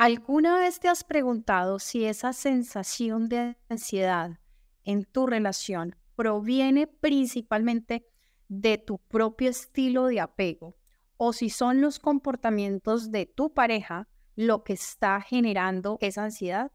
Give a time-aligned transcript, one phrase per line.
[0.00, 4.38] ¿Alguna vez te has preguntado si esa sensación de ansiedad
[4.82, 8.06] en tu relación proviene principalmente
[8.48, 10.74] de tu propio estilo de apego
[11.18, 16.72] o si son los comportamientos de tu pareja lo que está generando esa ansiedad?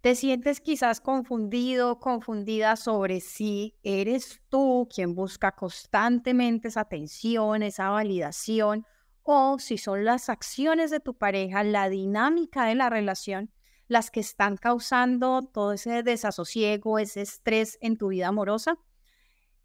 [0.00, 7.90] ¿Te sientes quizás confundido, confundida sobre si eres tú quien busca constantemente esa atención, esa
[7.90, 8.84] validación,
[9.24, 13.50] o si son las acciones de tu pareja, la dinámica de la relación,
[13.88, 18.78] las que están causando todo ese desasosiego, ese estrés en tu vida amorosa?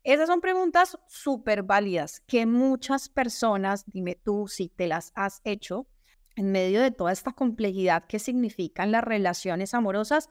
[0.03, 5.87] Esas son preguntas súper válidas que muchas personas, dime tú si te las has hecho,
[6.37, 10.29] en medio de toda esta complejidad que significan las relaciones amorosas,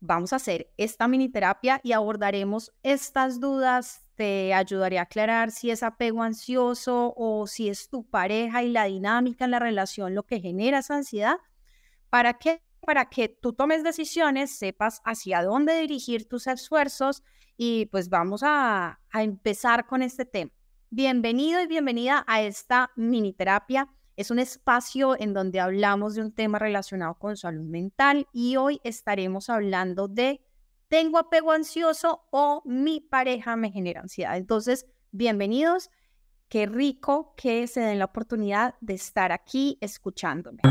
[0.00, 4.07] vamos a hacer esta mini terapia y abordaremos estas dudas.
[4.18, 8.86] Te ayudaré a aclarar si es apego ansioso o si es tu pareja y la
[8.86, 11.36] dinámica en la relación lo que genera esa ansiedad.
[12.10, 12.60] ¿Para qué?
[12.80, 17.22] Para que tú tomes decisiones, sepas hacia dónde dirigir tus esfuerzos
[17.56, 20.50] y pues vamos a, a empezar con este tema.
[20.90, 26.32] Bienvenido y bienvenida a esta mini terapia es un espacio en donde hablamos de un
[26.32, 30.40] tema relacionado con salud mental y hoy estaremos hablando de
[30.88, 34.36] tengo apego ansioso o mi pareja me genera ansiedad.
[34.36, 35.90] Entonces, bienvenidos.
[36.48, 40.62] Qué rico que se den la oportunidad de estar aquí escuchándome.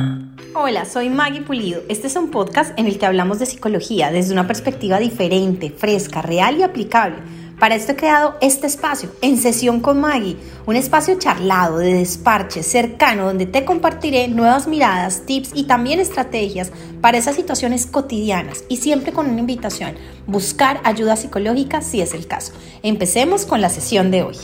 [0.56, 1.84] Hola, soy Maggie Pulido.
[1.88, 6.24] Este es un podcast en el que hablamos de psicología desde una perspectiva diferente, fresca,
[6.24, 7.18] real y aplicable
[7.60, 12.62] para esto he creado este espacio, En Sesión con Maggie, un espacio charlado, de desparche,
[12.62, 18.78] cercano, donde te compartiré nuevas miradas, tips y también estrategias para esas situaciones cotidianas y
[18.78, 19.96] siempre con una invitación,
[20.28, 22.54] buscar ayuda psicológica si es el caso.
[22.84, 24.38] Empecemos con la sesión de hoy.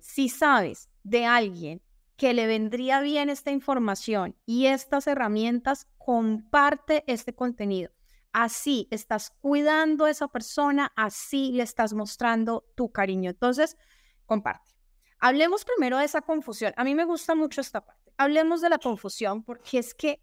[0.00, 1.82] Si sabes de alguien
[2.16, 7.90] que le vendría bien esta información y estas herramientas, comparte este contenido
[8.32, 13.30] así estás cuidando a esa persona, así le estás mostrando tu cariño.
[13.30, 13.76] Entonces,
[14.26, 14.72] comparte.
[15.18, 16.72] Hablemos primero de esa confusión.
[16.76, 18.12] A mí me gusta mucho esta parte.
[18.16, 20.20] Hablemos de la confusión porque es que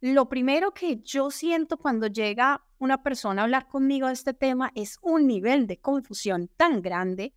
[0.00, 4.72] lo primero que yo siento cuando llega una persona a hablar conmigo de este tema
[4.74, 7.34] es un nivel de confusión tan grande.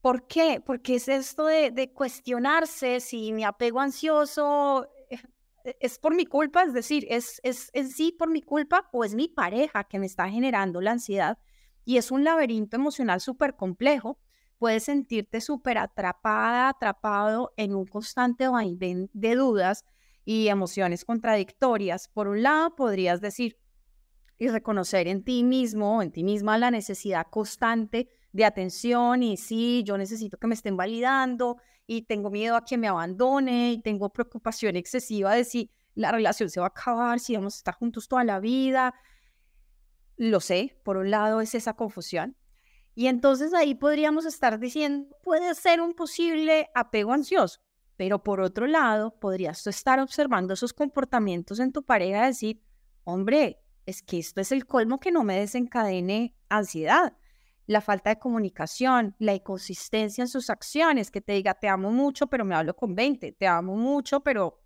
[0.00, 0.62] ¿Por qué?
[0.64, 4.88] Porque es esto de, de cuestionarse si mi apego ansioso
[5.80, 9.28] es por mi culpa, es decir, es, es, sí por mi culpa o es mi
[9.28, 11.38] pareja que me está generando la ansiedad
[11.84, 14.18] y es un laberinto emocional súper complejo.
[14.58, 19.84] Puedes sentirte súper atrapada, atrapado en un constante vaivén de dudas
[20.24, 22.08] y emociones contradictorias.
[22.08, 23.58] Por un lado, podrías decir
[24.38, 29.82] y reconocer en ti mismo, en ti misma, la necesidad constante de atención y sí,
[29.84, 34.10] yo necesito que me estén validando y tengo miedo a que me abandone y tengo
[34.10, 38.08] preocupación excesiva de si la relación se va a acabar, si vamos a estar juntos
[38.08, 38.94] toda la vida.
[40.16, 42.36] Lo sé, por un lado es esa confusión.
[42.94, 47.60] Y entonces ahí podríamos estar diciendo, puede ser un posible apego ansioso,
[47.96, 52.62] pero por otro lado podrías estar observando esos comportamientos en tu pareja y decir,
[53.04, 57.16] hombre, es que esto es el colmo que no me desencadene ansiedad
[57.66, 62.28] la falta de comunicación, la inconsistencia en sus acciones, que te diga, te amo mucho,
[62.28, 64.60] pero me hablo con 20, te amo mucho, pero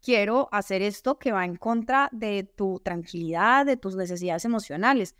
[0.00, 5.14] quiero hacer esto que va en contra de tu tranquilidad, de tus necesidades emocionales,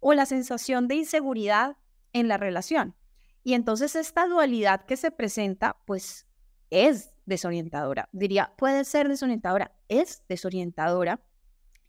[0.00, 1.76] o la sensación de inseguridad
[2.12, 2.94] en la relación.
[3.42, 6.26] Y entonces esta dualidad que se presenta, pues
[6.70, 8.08] es desorientadora.
[8.12, 11.20] Diría, puede ser desorientadora, es desorientadora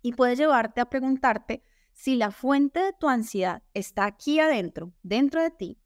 [0.02, 1.64] y puede llevarte a preguntarte
[2.00, 5.78] si la fuente de tu ansiedad está aquí adentro, dentro de ti,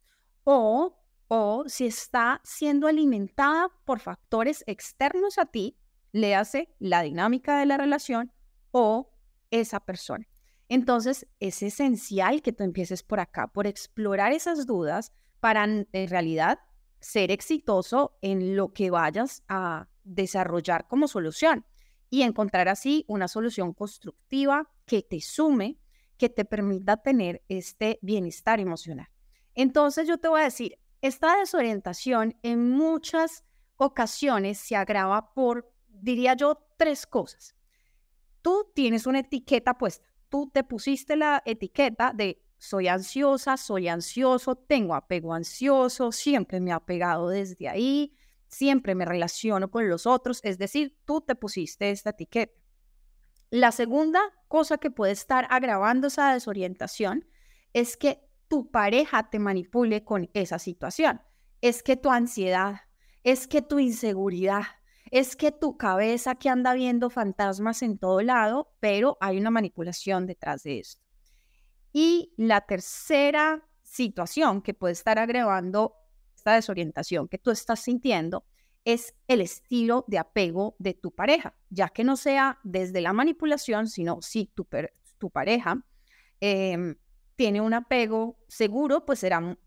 [0.43, 0.95] o,
[1.27, 5.75] o si está siendo alimentada por factores externos a ti,
[6.11, 8.31] le hace la dinámica de la relación
[8.69, 9.11] o
[9.49, 10.27] esa persona.
[10.69, 16.59] Entonces, es esencial que tú empieces por acá, por explorar esas dudas para en realidad
[16.99, 21.65] ser exitoso en lo que vayas a desarrollar como solución
[22.11, 25.79] y encontrar así una solución constructiva que te sume
[26.17, 29.07] que te permita tener este bienestar emocional.
[29.55, 33.43] Entonces yo te voy a decir, esta desorientación en muchas
[33.77, 37.55] ocasiones se agrava por, diría yo, tres cosas.
[38.41, 44.55] Tú tienes una etiqueta puesta, tú te pusiste la etiqueta de soy ansiosa, soy ansioso,
[44.55, 48.13] tengo apego ansioso, siempre me ha pegado desde ahí,
[48.47, 52.62] siempre me relaciono con los otros, es decir, tú te pusiste esta etiqueta.
[53.53, 57.27] La segunda cosa que puede estar agravando esa desorientación
[57.73, 61.21] es que tu pareja te manipule con esa situación.
[61.61, 62.77] Es que tu ansiedad,
[63.23, 64.63] es que tu inseguridad,
[65.11, 70.25] es que tu cabeza que anda viendo fantasmas en todo lado, pero hay una manipulación
[70.25, 71.03] detrás de esto.
[71.91, 75.93] Y la tercera situación que puede estar agregando
[76.35, 78.47] esta desorientación que tú estás sintiendo
[78.85, 83.87] es el estilo de apego de tu pareja, ya que no sea desde la manipulación,
[83.87, 84.67] sino si tu,
[85.29, 85.85] pareja
[86.41, 86.95] em,
[87.35, 89.57] tiene un apego seguro, pues será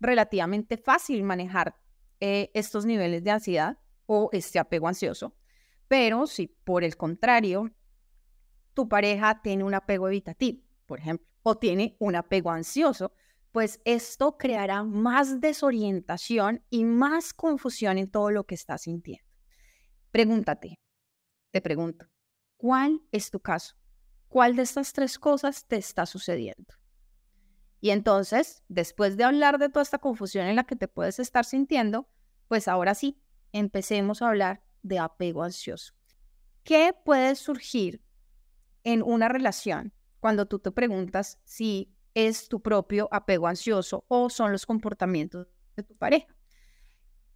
[0.00, 1.76] relativamente fácil manejar
[2.20, 5.34] eh, estos niveles de ansiedad o este apego ansioso.
[5.88, 7.70] Pero si por el contrario,
[8.74, 13.12] tu pareja tiene un apego evitativo, por ejemplo, o tiene un apego ansioso,
[13.52, 19.24] pues esto creará más desorientación y más confusión en todo lo que estás sintiendo.
[20.10, 20.78] Pregúntate,
[21.50, 22.06] te pregunto,
[22.56, 23.74] ¿cuál es tu caso?
[24.28, 26.74] ¿Cuál de estas tres cosas te está sucediendo?
[27.80, 31.44] Y entonces, después de hablar de toda esta confusión en la que te puedes estar
[31.44, 32.08] sintiendo,
[32.48, 33.20] pues ahora sí,
[33.52, 35.94] empecemos a hablar de apego ansioso.
[36.64, 38.02] ¿Qué puede surgir
[38.84, 44.52] en una relación cuando tú te preguntas si es tu propio apego ansioso o son
[44.52, 45.46] los comportamientos
[45.76, 46.26] de tu pareja?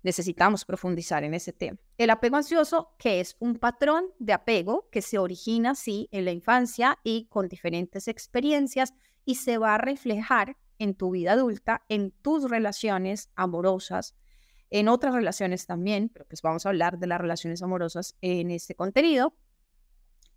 [0.02, 1.78] Necesitamos profundizar en ese tema.
[1.96, 6.32] El apego ansioso, que es un patrón de apego que se origina, sí, en la
[6.32, 12.10] infancia y con diferentes experiencias y se va a reflejar en tu vida adulta, en
[12.10, 14.16] tus relaciones amorosas,
[14.70, 18.74] en otras relaciones también, pero pues vamos a hablar de las relaciones amorosas en este
[18.74, 19.36] contenido.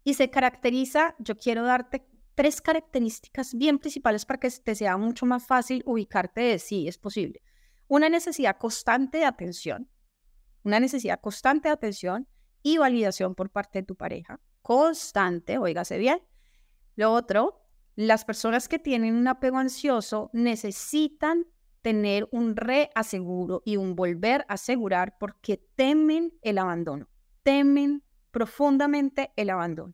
[0.04, 2.06] Y se caracteriza, yo quiero darte
[2.36, 6.98] tres características bien principales para que te sea mucho más fácil ubicarte de si es
[6.98, 7.42] posible.
[7.88, 9.90] Una necesidad constante de atención,
[10.64, 12.28] una necesidad constante de atención
[12.62, 14.40] y validación por parte de tu pareja.
[14.62, 16.20] Constante, oígase bien.
[16.96, 17.62] Lo otro,
[17.96, 21.46] las personas que tienen un apego ansioso necesitan
[21.82, 27.08] tener un reaseguro y un volver a asegurar porque temen el abandono,
[27.44, 29.94] temen profundamente el abandono.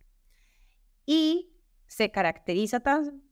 [1.05, 1.50] Y
[1.91, 2.81] se caracteriza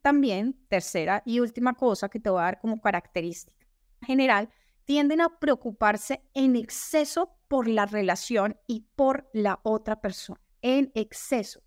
[0.01, 3.65] también, tercera y última cosa que te voy a dar como característica
[4.01, 4.49] general,
[4.83, 11.61] tienden a preocuparse en exceso por la relación y por la otra persona, en exceso.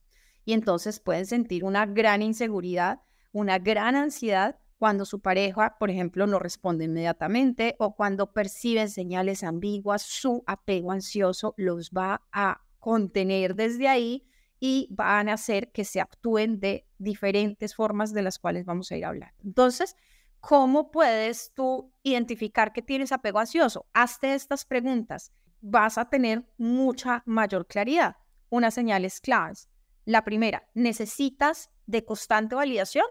[0.45, 3.01] Y entonces pueden sentir una gran inseguridad,
[3.33, 9.45] una gran ansiedad cuando su pareja, por ejemplo, no responde inmediatamente o cuando perciben señales
[9.45, 14.27] ambiguas, su apego ansioso los va a contener desde ahí
[14.65, 18.97] y van a hacer que se actúen de diferentes formas de las cuales vamos a
[18.97, 19.35] ir hablando.
[19.43, 19.97] Entonces,
[20.39, 23.87] ¿cómo puedes tú identificar que tienes apego ansioso?
[23.93, 25.33] Hazte estas preguntas.
[25.63, 28.19] Vas a tener mucha mayor claridad.
[28.51, 29.69] Unas señales claves.
[30.05, 33.07] La primera, ¿necesitas de constante validación?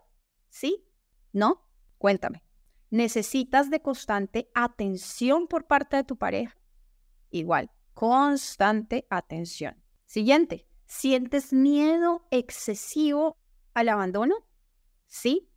[0.47, 0.87] ¿Sí?
[1.33, 1.67] ¿No?
[1.97, 2.45] Cuéntame.
[2.91, 6.57] ¿Necesitas de constante atención por parte de tu pareja?
[7.29, 9.75] Igual, constante atención.
[10.05, 13.37] Siguiente, ¿sientes miedo excesivo
[13.73, 14.35] al abandono?
[15.07, 15.49] ¿Sí?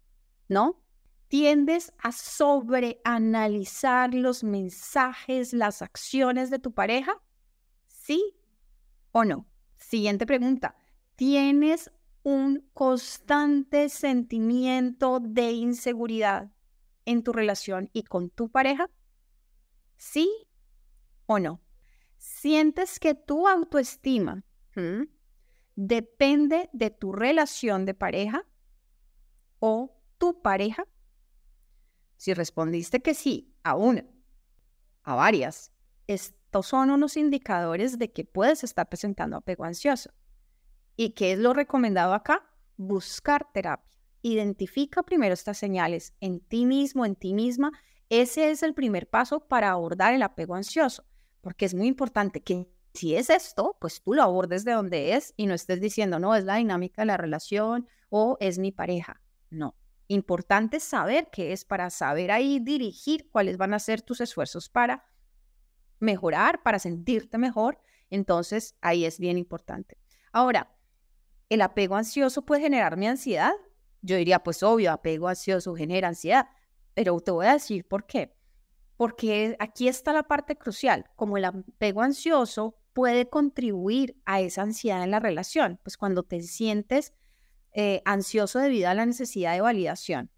[0.49, 0.81] ¿No?
[1.27, 7.21] ¿Tiendes a sobreanalizar los mensajes, las acciones de tu pareja?
[7.89, 8.37] ¿Sí
[9.11, 9.49] o no?
[9.77, 10.77] Siguiente pregunta.
[11.17, 11.91] ¿Tienes
[12.23, 16.53] un constante sentimiento de inseguridad
[17.07, 18.89] en tu relación y con tu pareja?
[19.97, 20.31] ¿Sí
[21.27, 21.61] o no?
[22.19, 24.45] ¿Sientes que tu autoestima
[25.77, 28.47] depende de tu relación de pareja
[29.59, 30.87] o tu pareja?
[32.17, 34.05] Si respondiste que sí a una,
[35.03, 35.73] a varias,
[36.07, 40.11] estos son unos indicadores de que puedes estar presentando apego ansioso.
[40.97, 42.49] ¿Y qué es lo recomendado acá?
[42.77, 43.99] Buscar terapia.
[44.23, 47.73] Identifica primero estas señales en ti mismo, en ti misma.
[48.09, 51.05] Ese es el primer paso para abordar el apego ansioso,
[51.41, 55.35] porque es muy importante que si es esto, pues tú lo abordes de donde es
[55.37, 59.21] y no estés diciendo, no, es la dinámica de la relación o es mi pareja.
[59.51, 59.77] No.
[60.09, 65.05] Importante saber qué es para saber ahí dirigir cuáles van a ser tus esfuerzos para
[65.99, 67.81] mejorar, para sentirte mejor.
[68.11, 69.99] Entonces, ahí es bien importante.
[70.31, 70.75] Ahora,
[71.49, 73.53] ¿El apego ansioso puede generarme ansiedad?
[74.01, 76.49] Yo diría, pues obvio, apego ansioso genera ansiedad,
[76.95, 78.35] pero te voy a decir por qué.
[78.97, 81.11] Porque aquí está la parte crucial.
[81.17, 86.41] Como el apego ansioso puede contribuir a esa ansiedad en la relación, pues cuando te
[86.41, 87.13] sientes
[87.73, 90.31] eh, ansioso debido a la necesidad de validación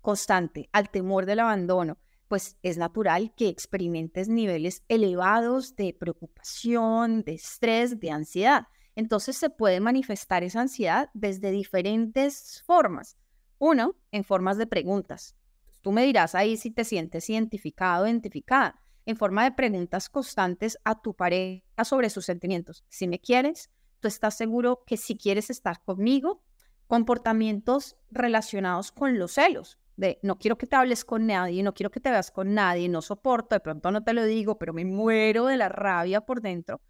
[0.00, 7.34] constante, al temor del abandono, pues es natural que experimentes niveles elevados de preocupación, de
[7.34, 8.66] estrés, de ansiedad.
[8.94, 13.16] Entonces se puede manifestar esa ansiedad desde diferentes formas.
[13.58, 15.36] Uno, en formas de preguntas.
[15.82, 18.80] Tú me dirás ahí si te sientes identificado o identificada.
[19.08, 22.84] En forma de preguntas constantes a tu pareja sobre sus sentimientos.
[22.90, 26.42] Si me quieres, tú estás seguro que si quieres estar conmigo,
[26.86, 31.90] comportamientos relacionados con los celos, de no quiero que te hables con nadie, no quiero
[31.90, 34.84] que te veas con nadie, no soporto, de pronto no te lo digo, pero me
[34.84, 36.82] muero de la rabia por dentro.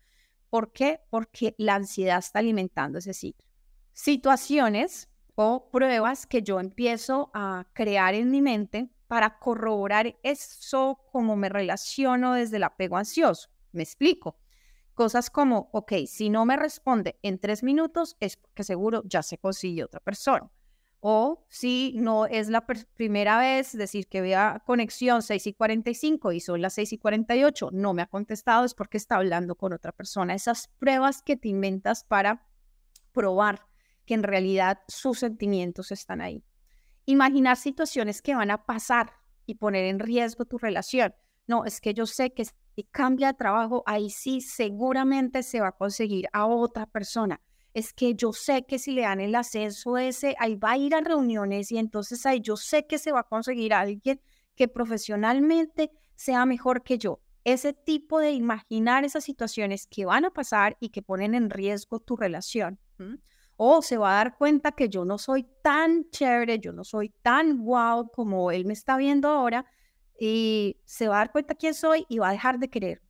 [0.50, 0.98] ¿Por qué?
[1.10, 3.46] Porque la ansiedad está alimentando ese ciclo.
[3.92, 11.34] Situaciones o pruebas que yo empiezo a crear en mi mente para corroborar eso como
[11.34, 13.48] me relaciono desde el apego ansioso.
[13.72, 14.38] Me explico.
[14.94, 19.38] Cosas como, ok, si no me responde en tres minutos es porque seguro ya se
[19.38, 20.50] consiguió otra persona.
[21.00, 26.40] O si no es la primera vez, decir que vea conexión 6 y 45 y
[26.40, 29.92] son las 6 y 48, no me ha contestado, es porque está hablando con otra
[29.92, 30.34] persona.
[30.34, 32.48] Esas pruebas que te inventas para
[33.12, 33.64] probar
[34.04, 36.42] que en realidad sus sentimientos están ahí.
[37.08, 39.14] Imaginar situaciones que van a pasar
[39.46, 41.14] y poner en riesgo tu relación.
[41.46, 45.68] No, es que yo sé que si cambia de trabajo, ahí sí seguramente se va
[45.68, 47.40] a conseguir a otra persona.
[47.72, 50.94] Es que yo sé que si le dan el ascenso ese, ahí va a ir
[50.94, 54.20] a reuniones y entonces ahí yo sé que se va a conseguir a alguien
[54.54, 57.22] que profesionalmente sea mejor que yo.
[57.42, 62.00] Ese tipo de imaginar esas situaciones que van a pasar y que ponen en riesgo
[62.00, 62.78] tu relación
[63.60, 67.12] o se va a dar cuenta que yo no soy tan chévere, yo no soy
[67.22, 69.66] tan wow como él me está viendo ahora
[70.18, 73.02] y se va a dar cuenta quién soy y va a dejar de querer.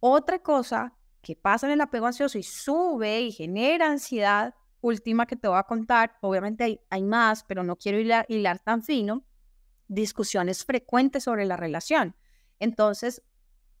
[0.00, 5.36] Otra cosa que pasa en el apego ansioso y sube y genera ansiedad, última que
[5.36, 9.22] te voy a contar, obviamente hay, más, pero no quiero hilar, hilar tan fino,
[9.86, 12.16] discusiones frecuentes sobre la relación.
[12.58, 13.22] Entonces,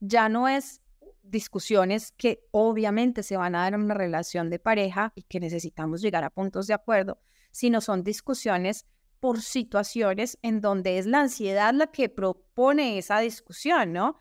[0.00, 0.81] ya no es
[1.22, 6.02] discusiones que obviamente se van a dar en una relación de pareja y que necesitamos
[6.02, 8.86] llegar a puntos de acuerdo, sino son discusiones
[9.20, 14.16] por situaciones en donde es la ansiedad la que propone esa discusión, ¿no?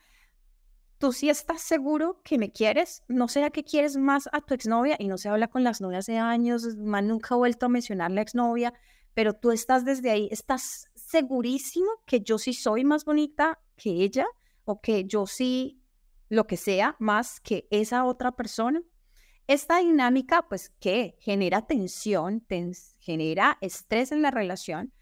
[1.00, 4.96] Tú sí estás seguro que me quieres, no sea que quieres más a tu exnovia
[5.00, 8.12] y no se habla con las novias de años, más nunca ha vuelto a mencionar
[8.12, 8.76] la exnovia,
[9.16, 14.28] pero tú estás desde ahí, estás segurísimo que yo sí soy más bonita que ella
[14.66, 15.81] o que yo sí
[16.32, 18.82] lo que sea más que esa otra persona.
[19.48, 22.48] Esta dinámica, pues, que genera tensión,
[23.00, 24.94] genera estrés en la relación,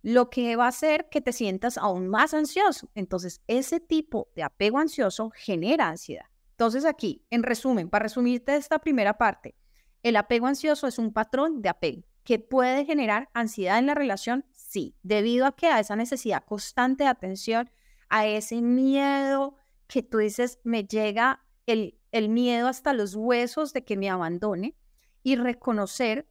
[0.00, 2.90] lo que va a hacer que te sientas aún más ansioso.
[2.94, 6.24] Entonces, ese tipo de apego ansioso genera ansiedad.
[6.52, 9.54] Entonces, aquí, en resumen, para resumirte esta primera parte,
[10.02, 14.46] el apego ansioso es un patrón de apego que puede generar ansiedad en la relación,
[14.52, 17.70] sí, debido a que a esa necesidad constante de atención,
[18.08, 23.84] a ese miedo que tú dices, me llega el, el miedo hasta los huesos de
[23.84, 24.76] que me abandone
[25.22, 26.28] y reconocer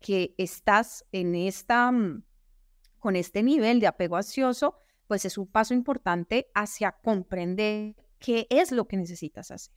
[0.00, 2.24] que estás en esta, mm,
[2.98, 4.76] con este nivel de apego ansioso,
[5.06, 9.74] pues es un paso importante hacia comprender qué es lo que necesitas hacer.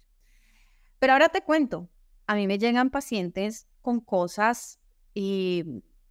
[0.99, 1.89] Pero ahora te cuento,
[2.27, 4.79] a mí me llegan pacientes con cosas
[5.13, 5.63] y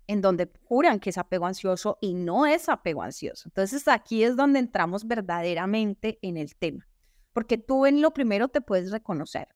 [0.07, 3.49] en donde juran que es apego ansioso y no es apego ansioso.
[3.49, 6.90] Entonces aquí es donde entramos verdaderamente en el tema
[7.33, 9.49] porque tú en lo primero te puedes reconocer.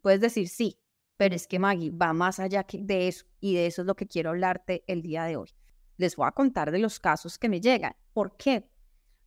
[0.00, 0.78] Puedes decir, sí,
[1.18, 4.06] pero es que Maggie va más allá de eso y de eso es lo que
[4.06, 5.50] quiero hablarte el día de hoy.
[5.98, 7.94] Les voy a contar de los casos que me llegan.
[8.14, 8.70] ¿Por qué?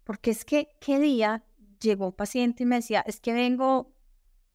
[0.03, 1.43] Porque es que, ¿qué día
[1.79, 3.93] llegó un paciente y me decía, es que vengo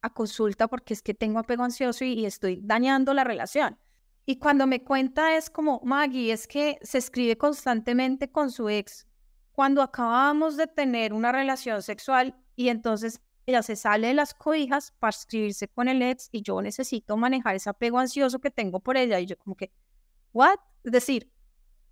[0.01, 3.77] a consulta porque es que tengo apego ansioso y, y estoy dañando la relación?
[4.25, 9.07] Y cuando me cuenta es como, Maggie, es que se escribe constantemente con su ex.
[9.53, 14.93] Cuando acabamos de tener una relación sexual y entonces ella se sale de las cobijas
[14.99, 18.97] para escribirse con el ex y yo necesito manejar ese apego ansioso que tengo por
[18.97, 19.19] ella.
[19.21, 19.71] Y yo como que,
[20.33, 20.59] ¿what?
[20.83, 21.31] Es decir,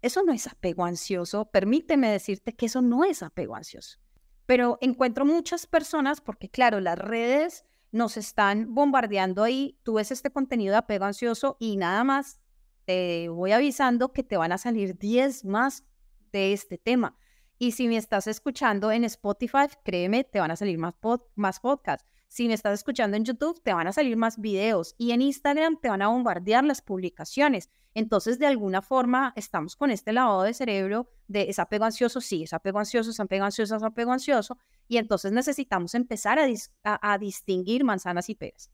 [0.02, 1.46] eso no es apego ansioso.
[1.46, 4.00] Permíteme decirte que eso no es apego ansioso.
[4.46, 9.80] Pero encuentro muchas personas, porque claro, las redes nos están bombardeando ahí.
[9.84, 12.42] Tú ves este contenido de apego ansioso y nada más
[12.84, 15.86] te voy avisando que te van a salir 10 más
[16.34, 17.18] de este tema.
[17.58, 22.06] Y si me estás escuchando en Spotify, créeme, te van a salir más, podcasts.
[22.28, 24.94] Si me estás escuchando en YouTube, te van a salir más videos.
[24.98, 27.70] Y en Instagram te van a bombardear las publicaciones.
[27.94, 32.44] Entonces, de alguna forma, estamos con este lavado de cerebro de es apego ansioso, sí,
[32.44, 34.58] es apego ansioso, es apego ansioso, es apego ansioso.
[34.90, 36.40] Y entonces necesitamos empezar
[36.84, 38.70] a distinguir manzanas y peras.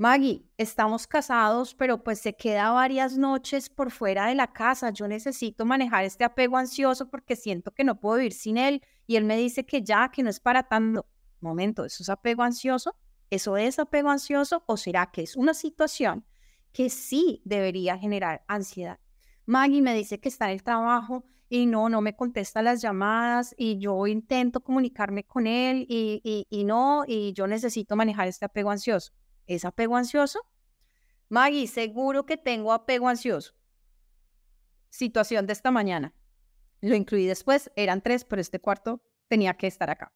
[0.00, 4.90] Maggie, estamos casados, pero pues se queda varias noches por fuera de la casa.
[4.90, 8.80] Yo necesito manejar este apego ansioso porque siento que no puedo vivir sin él.
[9.08, 11.04] Y él me dice que ya, que no es para tanto.
[11.40, 12.94] Momento, ¿eso es apego ansioso?
[13.28, 14.62] ¿Eso es apego ansioso?
[14.66, 16.24] ¿O será que es una situación
[16.72, 19.00] que sí debería generar ansiedad?
[19.46, 23.52] Maggie me dice que está en el trabajo y no, no me contesta las llamadas
[23.58, 28.44] y yo intento comunicarme con él y, y, y no, y yo necesito manejar este
[28.44, 29.12] apego ansioso.
[29.48, 30.46] ¿Es apego ansioso?
[31.28, 33.54] Maggie, seguro que tengo apego ansioso.
[34.90, 36.14] Situación de esta mañana.
[36.80, 40.12] Lo incluí después, eran tres, pero este cuarto tenía que estar acá.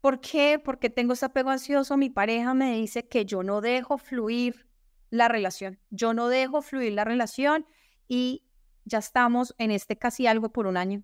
[0.00, 0.60] ¿Por qué?
[0.64, 1.96] Porque tengo ese apego ansioso.
[1.96, 4.68] Mi pareja me dice que yo no dejo fluir
[5.10, 5.80] la relación.
[5.90, 7.66] Yo no dejo fluir la relación
[8.08, 8.46] y
[8.84, 11.02] ya estamos en este casi algo por un año.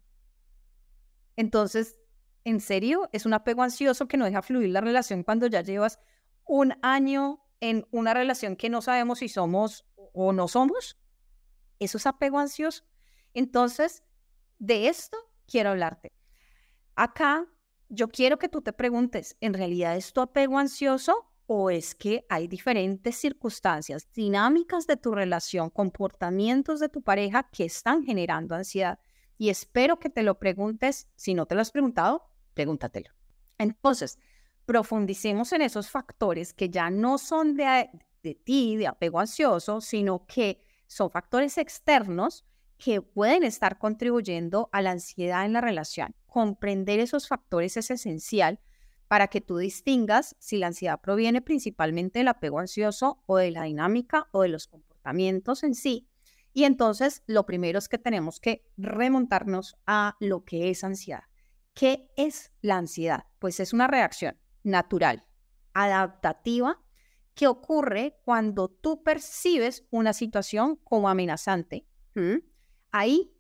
[1.35, 1.97] Entonces,
[2.45, 3.09] ¿en serio?
[3.13, 5.99] ¿Es un apego ansioso que no deja fluir la relación cuando ya llevas
[6.45, 10.99] un año en una relación que no sabemos si somos o no somos?
[11.79, 12.85] ¿Eso es apego ansioso?
[13.35, 14.03] Entonces,
[14.59, 15.17] de esto
[15.47, 16.13] quiero hablarte.
[16.97, 17.47] Acá
[17.89, 22.27] yo quiero que tú te preguntes, ¿en realidad es tu apego ansioso o es que
[22.29, 28.99] hay diferentes circunstancias, dinámicas de tu relación, comportamientos de tu pareja que están generando ansiedad?
[29.39, 31.07] Y espero que te lo preguntes.
[31.15, 33.11] Si no te lo has preguntado, pregúntatelo.
[33.59, 34.19] Entonces,
[34.67, 37.89] profundicemos en esos factores que ya no son de,
[38.45, 42.45] ti, de apego ansioso, sino que son factores externos
[42.79, 46.15] que pueden estar contribuyendo a la ansiedad en la relación.
[46.27, 48.61] Comprender esos factores es esencial
[49.09, 53.65] para que tú distingas si la ansiedad proviene principalmente del apego ansioso o de la
[53.65, 56.09] dinámica o de los comportamientos en sí.
[56.55, 61.25] Y entonces lo primero es que tenemos que remontarnos a lo que es ansiedad.
[61.75, 63.25] ¿Qué es la ansiedad?
[63.39, 65.27] Pues es una reacción natural,
[65.75, 66.81] adaptativa,
[67.35, 71.87] que ocurre cuando tú percibes una situación como amenazante
[72.93, 73.35] ahí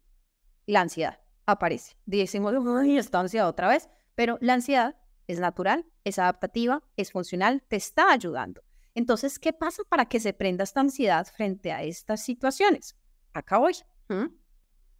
[0.66, 1.96] la ansiedad aparece.
[2.06, 7.62] Decimos, uy, está ansiedad otra vez, pero la ansiedad es natural, es adaptativa, es funcional,
[7.68, 8.62] te está ayudando.
[8.94, 12.96] Entonces, ¿qué pasa para que se prenda esta ansiedad frente a estas situaciones?
[13.32, 13.74] Acá voy.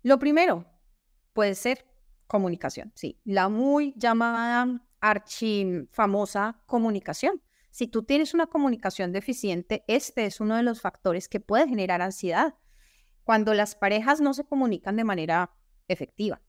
[0.02, 0.67] Lo primero
[1.33, 1.87] puede ser
[2.26, 7.42] comunicación, sí, la muy llamada archi famosa comunicación.
[7.71, 12.00] Si tú tienes una comunicación deficiente, este es uno de los factores que puede generar
[12.00, 12.54] ansiedad
[13.25, 15.50] cuando las parejas no se comunican de manera
[15.88, 16.40] efectiva,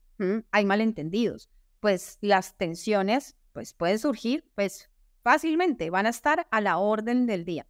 [0.50, 1.50] hay malentendidos,
[1.80, 4.90] pues las tensiones pues pueden surgir pues
[5.22, 7.66] fácilmente, van a estar a la orden del día.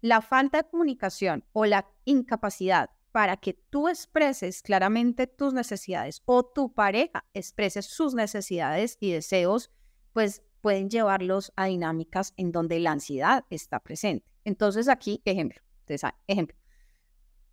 [0.00, 6.44] La falta de comunicación o la incapacidad para que tú expreses claramente tus necesidades o
[6.44, 9.70] tu pareja exprese sus necesidades y deseos,
[10.18, 14.28] pues pueden llevarlos a dinámicas en donde la ansiedad está presente.
[14.42, 15.60] Entonces aquí, ejemplo,
[16.26, 16.58] ejemplo.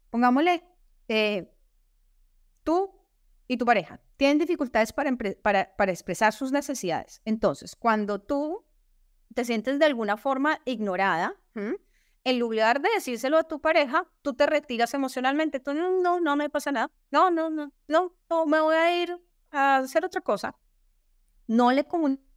[0.10, 0.64] Pongámosle
[1.08, 1.48] eh,
[2.64, 2.90] tú
[3.48, 5.16] y tu pareja tienen dificultades para,
[5.78, 7.22] para, expresar sus necesidades.
[7.24, 8.66] Entonces, cuando tú
[9.36, 11.36] te sientes de alguna forma ignorada,
[12.24, 15.60] en lugar de decírselo a tu pareja, tú te retiras emocionalmente.
[15.60, 16.92] Tú, no, no, no me pasa nada.
[17.12, 20.56] No, no, no, no, no, me voy a ir a hacer otra cosa.
[21.46, 21.84] No le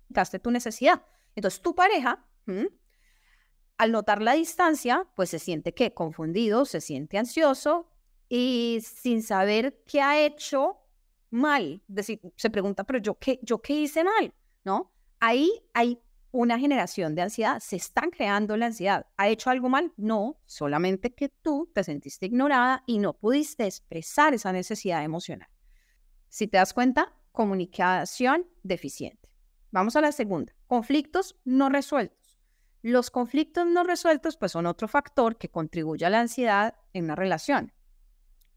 [0.09, 1.03] comunicaste tu necesidad.
[1.35, 2.25] Entonces, tu pareja,
[3.77, 7.90] al notar la distancia, pues se siente que confundido, se siente ansioso
[8.29, 10.79] y sin saber qué ha hecho
[11.31, 11.83] mal.
[11.87, 14.92] Decir, se pregunta, pero yo qué, yo qué hice mal, ¿no?
[15.21, 19.07] Ahí hay una generación de ansiedad, se están creando la ansiedad.
[19.16, 19.92] ¿Ha hecho algo mal?
[19.97, 25.49] No, solamente que tú te sentiste ignorada y no pudiste expresar esa necesidad emocional.
[26.29, 29.29] Si te das cuenta, comunicación deficiente.
[29.70, 32.38] Vamos a la segunda, conflictos no resueltos.
[32.83, 37.16] Los conflictos no resueltos pues son otro factor que contribuye a la ansiedad en una
[37.16, 37.72] relación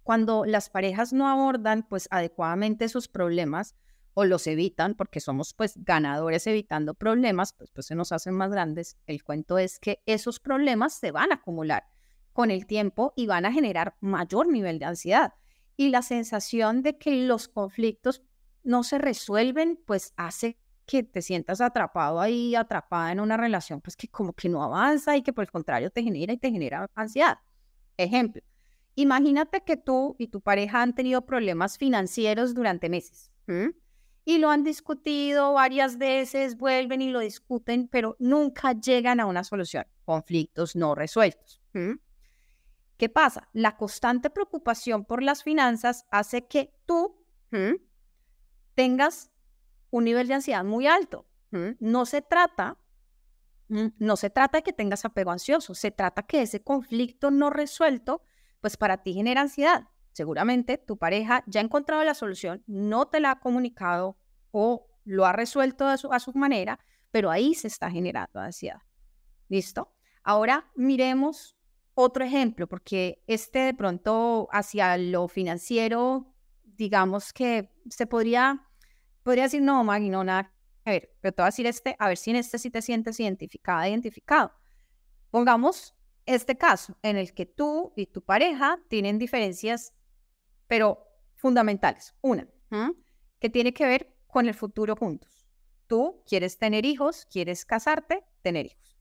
[0.03, 3.75] cuando las parejas no abordan pues adecuadamente sus problemas
[4.13, 8.51] o los evitan, porque somos pues ganadores evitando problemas, pues, pues se nos hacen más
[8.51, 11.85] grandes, el cuento es que esos problemas se van a acumular
[12.33, 15.33] con el tiempo y van a generar mayor nivel de ansiedad.
[15.77, 18.21] Y la sensación de que los conflictos
[18.63, 20.57] no se resuelven, pues hace
[20.91, 25.15] que te sientas atrapado ahí, atrapada en una relación, pues que como que no avanza
[25.15, 27.37] y que por el contrario te genera y te genera ansiedad.
[27.95, 28.41] Ejemplo,
[28.95, 33.31] Imagínate que tú y tu pareja han tenido problemas financieros durante meses
[34.25, 39.43] y lo han discutido varias veces, vuelven y lo discuten, pero nunca llegan a una
[39.43, 39.85] solución.
[40.03, 41.61] Conflictos no resueltos.
[42.97, 43.47] ¿Qué pasa?
[43.53, 47.25] La constante preocupación por las finanzas hace que tú
[48.75, 49.30] tengas
[49.91, 51.27] un nivel de ansiedad muy alto.
[51.79, 52.77] No se trata
[53.69, 58.21] no se trata de que tengas apego ansioso, se trata que ese conflicto no resuelto
[58.59, 59.87] pues para ti genera ansiedad.
[60.11, 64.17] Seguramente tu pareja ya ha encontrado la solución, no te la ha comunicado
[64.51, 66.79] o lo ha resuelto a su, a su manera,
[67.11, 68.81] pero ahí se está generando ansiedad.
[69.47, 69.93] ¿Listo?
[70.21, 71.55] Ahora miremos
[71.93, 76.31] otro ejemplo, porque este de pronto hacia lo financiero
[76.63, 78.67] digamos que se podría,
[79.23, 80.53] podría decir, no, Maggie, no, nada
[80.85, 82.81] a ver, pero te voy a decir este, a ver si en este sí te
[82.81, 84.51] sientes identificada, identificado.
[85.29, 89.93] Pongamos este caso en el que tú y tu pareja tienen diferencias,
[90.67, 92.15] pero fundamentales.
[92.21, 92.47] Una,
[93.39, 95.45] que tiene que ver con el futuro juntos.
[95.87, 98.97] Tú quieres tener hijos, quieres casarte, tener hijos.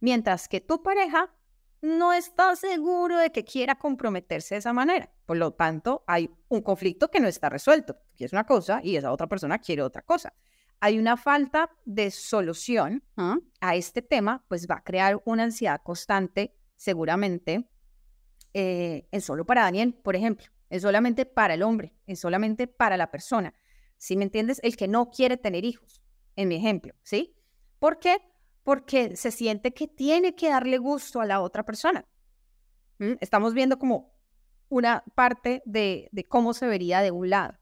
[0.00, 1.32] Mientras que tu pareja
[1.80, 5.13] no está seguro de que quiera comprometerse de esa manera.
[5.26, 7.96] Por lo tanto, hay un conflicto que no está resuelto.
[8.16, 10.32] Quieres una cosa y esa otra persona quiere otra cosa
[10.84, 13.38] hay una falta de solución ¿ah?
[13.62, 17.70] a este tema, pues va a crear una ansiedad constante, seguramente,
[18.52, 22.98] eh, es solo para Daniel, por ejemplo, es solamente para el hombre, es solamente para
[22.98, 23.54] la persona.
[23.96, 24.60] ¿Sí me entiendes?
[24.62, 26.02] El que no quiere tener hijos,
[26.36, 27.34] en mi ejemplo, ¿sí?
[27.78, 28.18] ¿Por qué?
[28.62, 32.04] Porque se siente que tiene que darle gusto a la otra persona.
[33.20, 34.13] Estamos viendo como
[34.68, 37.54] una parte de, de cómo se vería de un lado.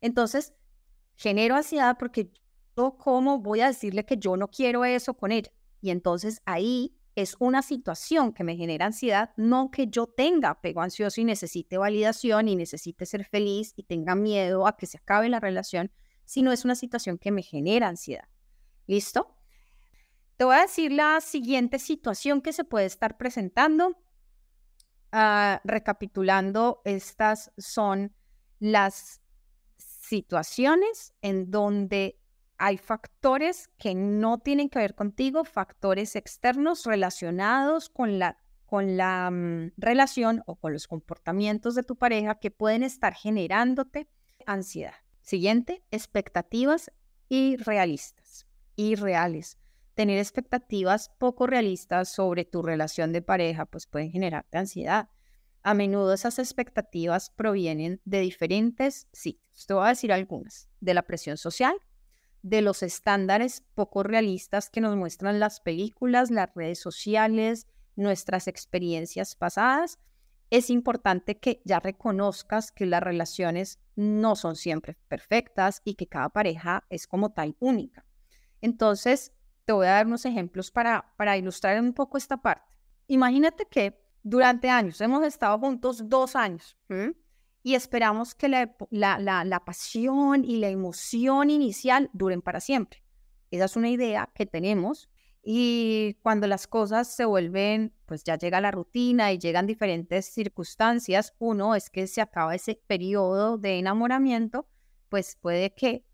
[0.00, 0.54] Entonces,
[1.16, 2.32] genero ansiedad porque
[2.76, 5.52] yo, ¿cómo voy a decirle que yo no quiero eso con ella?
[5.80, 10.80] Y entonces ahí es una situación que me genera ansiedad, no que yo tenga apego
[10.80, 15.28] ansioso y necesite validación y necesite ser feliz y tenga miedo a que se acabe
[15.28, 15.92] la relación,
[16.24, 18.28] sino es una situación que me genera ansiedad.
[18.86, 19.36] ¿Listo?
[20.36, 23.96] Te voy a decir la siguiente situación que se puede estar presentando.
[25.14, 28.14] Ah, recapitulando, estas son
[28.58, 29.20] las
[29.76, 32.18] situaciones en donde
[32.56, 39.30] hay factores que no tienen que ver contigo, factores externos relacionados con la, con la
[39.30, 44.08] mm, relación o con los comportamientos de tu pareja que pueden estar generándote
[44.46, 44.94] ansiedad.
[45.20, 46.90] Siguiente, expectativas
[47.28, 48.46] irrealistas,
[48.76, 49.58] irreales.
[49.94, 55.08] Tener expectativas poco realistas sobre tu relación de pareja pues pueden generarte ansiedad.
[55.62, 59.66] A menudo esas expectativas provienen de diferentes sitios.
[59.66, 60.68] Te voy a decir algunas.
[60.80, 61.76] De la presión social,
[62.42, 69.36] de los estándares poco realistas que nos muestran las películas, las redes sociales, nuestras experiencias
[69.36, 69.98] pasadas.
[70.50, 76.30] Es importante que ya reconozcas que las relaciones no son siempre perfectas y que cada
[76.30, 78.04] pareja es como tal única.
[78.60, 79.32] Entonces,
[79.64, 82.76] te voy a dar unos ejemplos para, para ilustrar un poco esta parte.
[83.06, 86.76] Imagínate que durante años, hemos estado juntos dos años
[87.62, 93.04] y esperamos que la, la, la, pasión y la emoción inicial duren para siempre.
[93.50, 95.10] Esa es una idea que tenemos
[95.42, 101.34] y cuando las cosas se vuelven, pues ya llega la rutina y llegan diferentes circunstancias,
[101.38, 104.68] uno es que se acaba ese periodo de enamoramiento,
[105.08, 106.04] pues puede que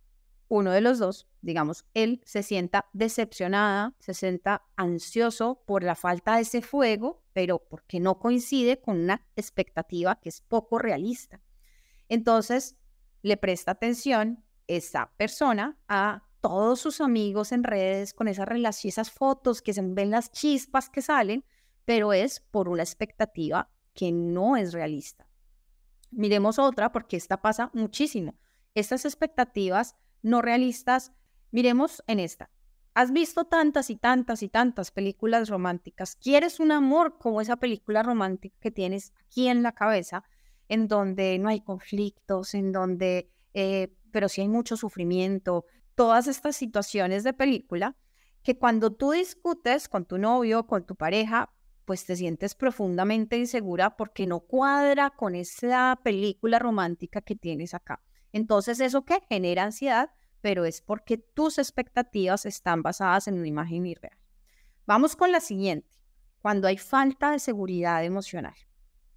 [0.49, 6.37] uno de los dos, digamos, él se sienta decepcionada, se sienta ansioso por la falta
[6.37, 11.41] de ese fuego, pero porque no coincide con una expectativa que es poco realista.
[12.09, 12.77] Entonces,
[13.23, 18.49] le presta atención esa persona a todos sus amigos en redes con esas
[18.85, 21.45] esas fotos que se ven las chispas que salen,
[21.85, 25.27] pero es por una expectativa que no es realista.
[26.11, 28.37] Miremos otra porque esta pasa muchísimo.
[28.75, 31.13] Estas expectativas no realistas.
[31.51, 32.51] Miremos en esta.
[32.95, 36.17] Has visto tantas y tantas y tantas películas románticas.
[36.17, 40.25] ¿Quieres un amor como esa película romántica que tienes aquí en la cabeza,
[40.69, 45.65] en donde no hay conflictos, en donde, eh, pero sí hay mucho sufrimiento?
[45.95, 47.97] Todas estas situaciones de película
[48.43, 51.53] que cuando tú discutes con tu novio, con tu pareja,
[51.85, 58.03] pues te sientes profundamente insegura porque no cuadra con esa película romántica que tienes acá.
[58.33, 59.21] Entonces, ¿eso qué?
[59.29, 60.11] Genera ansiedad,
[60.49, 64.17] pero es porque tus expectativas están basadas en una imagen irreal.
[64.87, 65.87] Vamos con la siguiente.
[66.41, 68.55] Cuando hay falta de seguridad emocional.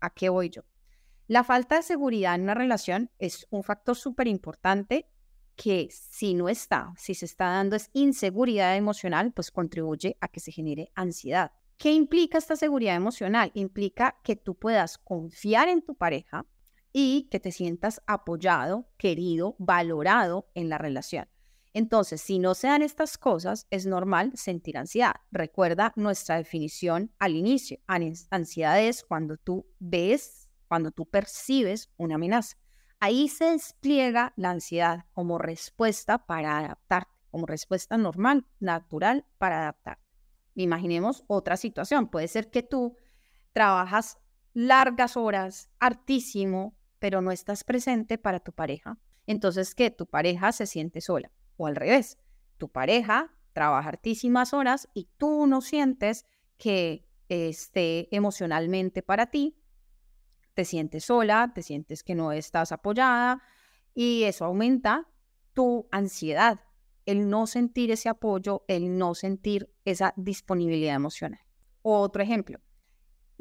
[0.02, 0.64] ¿A qué voy yo?
[1.28, 5.08] La falta de seguridad en una relación es un factor súper importante
[5.56, 10.42] que si no está, si se está dando es inseguridad emocional, pues contribuye a que
[10.42, 11.54] se genere ansiedad.
[11.78, 13.52] ¿Qué implica esta seguridad emocional?
[13.54, 16.46] Implica que tú puedas confiar en tu pareja,
[16.94, 21.28] y que te sientas apoyado, querido, valorado en la relación.
[21.74, 25.16] Entonces, si no se dan estas cosas, es normal sentir ansiedad.
[25.32, 27.80] Recuerda nuestra definición al inicio.
[27.88, 32.58] Ansiedad es cuando tú ves, cuando tú percibes una amenaza.
[33.00, 40.04] Ahí se despliega la ansiedad como respuesta para adaptarte, como respuesta normal, natural para adaptarte.
[40.56, 42.10] Imaginemos otra situación.
[42.10, 42.98] Puede ser que tú
[43.54, 44.20] trabajas
[44.54, 50.68] largas horas, hartísimo, pero no estás presente para tu pareja, entonces que tu pareja se
[50.68, 51.32] siente sola.
[51.58, 52.20] O al revés,
[52.58, 59.58] tu pareja trabaja hartísimas horas y tú no sientes que esté emocionalmente para ti,
[60.54, 63.42] te sientes sola, te sientes que no estás apoyada
[63.96, 65.10] y eso aumenta
[65.54, 66.62] tu ansiedad,
[67.08, 71.42] el no sentir ese apoyo, el no sentir esa disponibilidad emocional.
[71.82, 72.60] Otro ejemplo,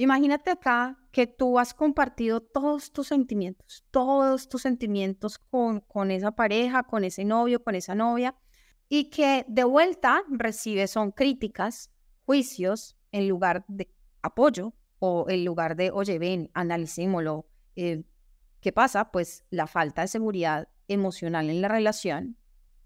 [0.02, 6.32] imagínate acá que tú has compartido todos tus sentimientos, todos tus sentimientos con, con esa
[6.32, 8.34] pareja, con ese novio, con esa novia,
[8.88, 11.90] y que de vuelta recibes son críticas,
[12.24, 17.46] juicios, en lugar de apoyo o en lugar de, oye, ven, analicémoslo.
[17.76, 18.04] Eh,
[18.60, 19.10] ¿Qué pasa?
[19.10, 22.36] Pues la falta de seguridad emocional en la relación,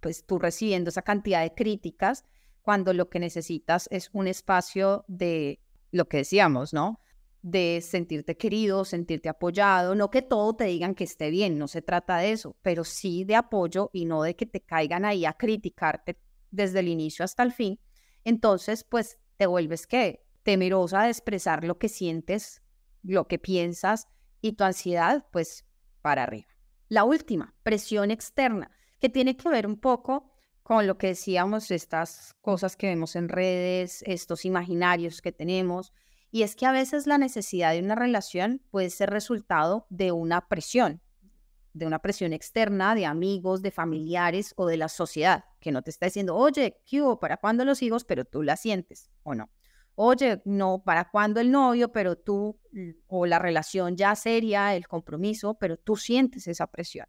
[0.01, 2.25] pues tú recibiendo esa cantidad de críticas
[2.63, 5.64] cuando lo que necesitas es un espacio de
[5.95, 7.01] lo que decíamos, ¿no?
[7.41, 11.83] De sentirte querido, sentirte apoyado, no que todo te digan que esté bien, no se
[11.83, 15.35] trata de eso, pero sí de apoyo y no de que te caigan ahí a
[15.35, 16.19] criticarte
[16.51, 17.79] desde el inicio hasta el fin.
[18.25, 22.61] Entonces, pues te vuelves que temerosa de expresar lo que sientes,
[23.03, 24.09] lo que piensas
[24.41, 25.65] y tu ansiedad, pues
[26.03, 26.49] para arriba.
[26.89, 30.34] La última, presión externa, que tiene que ver un poco
[30.65, 35.93] con lo que decíamos, estas cosas que vemos en redes, estos imaginarios que tenemos,
[36.33, 40.49] y es que a veces la necesidad de una relación puede ser resultado de una
[40.49, 41.01] presión,
[41.73, 45.91] de una presión externa, de amigos, de familiares o de la sociedad, que no te
[45.91, 47.21] está diciendo, oye, ¿qué hubo?
[47.21, 48.05] ¿Para cuándo los hijos?
[48.05, 49.51] Pero tú la sientes o no
[49.97, 51.93] oye, no, ¿para cuándo el novio?
[51.93, 52.59] Pero tú,
[53.07, 57.07] o la relación ya seria, el compromiso, pero tú sientes esa presión.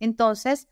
[0.00, 0.68] Entonces,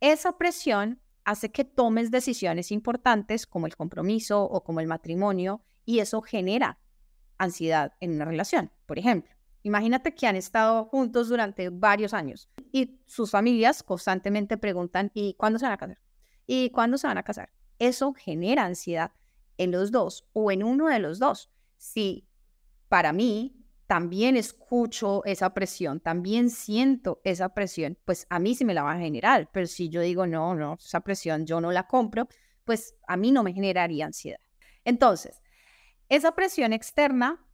[0.00, 6.00] esa presión hace que tomes decisiones importantes como el compromiso o como el matrimonio y
[6.00, 6.80] eso genera
[7.38, 8.72] ansiedad en una relación.
[8.84, 15.12] Por ejemplo, imagínate que han estado juntos durante varios años y sus familias constantemente preguntan,
[15.14, 16.00] ¿y cuándo se van a casar?
[16.48, 17.52] ¿Y cuándo se van a casar?
[17.78, 19.12] Eso genera ansiedad
[19.56, 21.48] en los dos o en uno de los dos.
[21.76, 22.26] Si
[22.88, 23.59] para mí
[23.90, 28.92] también escucho esa presión, también siento esa presión, pues a mí sí me la va
[28.92, 29.50] a generar.
[29.52, 32.28] Pero si yo digo, no, no, esa presión yo no la compro,
[32.64, 34.38] pues a mí no me generaría ansiedad.
[34.84, 35.42] Entonces,
[36.08, 37.44] esa presión externa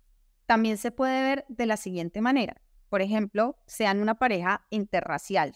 [0.45, 2.61] también se puede ver de la siguiente manera.
[2.91, 5.55] Por ejemplo, sean una pareja interracial.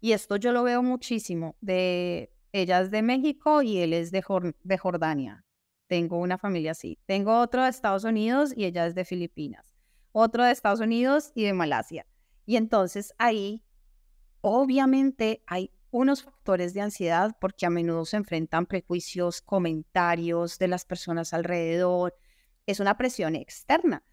[0.00, 1.56] Y esto yo lo veo muchísimo.
[1.60, 4.24] De, ella es de México y él es de,
[4.64, 5.44] de Jordania
[5.90, 7.00] tengo una familia así.
[7.04, 9.69] Tengo otro de Estados Unidos y ella es de Filipinas.
[10.12, 12.06] Otro de Estados Unidos y de Malasia.
[12.46, 13.62] Y entonces ahí,
[14.40, 20.84] obviamente, hay unos factores de ansiedad porque a menudo se enfrentan prejuicios, comentarios de las
[20.84, 22.16] personas alrededor.
[22.66, 24.04] Es una presión externa.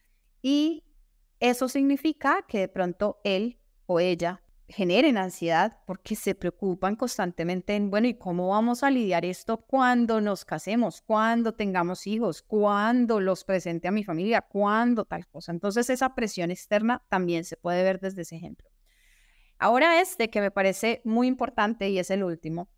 [0.42, 0.84] Y
[1.40, 7.90] eso significa que de pronto él o ella generen ansiedad porque se preocupan constantemente en,
[7.90, 13.46] bueno, ¿y cómo vamos a lidiar esto cuando nos casemos, cuando tengamos hijos, cuando los
[13.46, 15.52] presente a mi familia, cuando tal cosa?
[15.52, 18.70] Entonces esa presión externa también se puede ver desde ese ejemplo.
[19.58, 22.70] Ahora este que me parece muy importante y es el último,